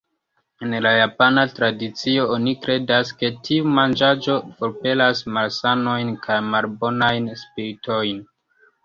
En 0.67 0.71
la 0.83 0.91
japana 0.99 1.41
tradicio 1.57 2.23
oni 2.35 2.53
kredas, 2.63 3.11
ke 3.19 3.29
tiu 3.47 3.67
manĝaĵo 3.79 4.39
forpelas 4.63 5.21
malsanojn 5.37 6.11
kaj 6.25 6.39
malbonajn 6.55 7.29
spiritojn. 7.43 8.25